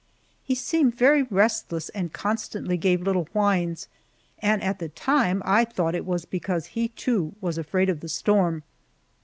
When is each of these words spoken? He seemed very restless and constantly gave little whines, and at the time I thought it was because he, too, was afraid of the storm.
He 0.43 0.55
seemed 0.55 0.95
very 0.95 1.21
restless 1.21 1.89
and 1.89 2.11
constantly 2.11 2.75
gave 2.75 3.03
little 3.03 3.27
whines, 3.33 3.87
and 4.39 4.63
at 4.63 4.79
the 4.79 4.89
time 4.89 5.43
I 5.45 5.63
thought 5.63 5.93
it 5.93 6.07
was 6.07 6.25
because 6.25 6.65
he, 6.73 6.87
too, 6.87 7.35
was 7.39 7.59
afraid 7.59 7.87
of 7.87 7.99
the 7.99 8.09
storm. 8.09 8.63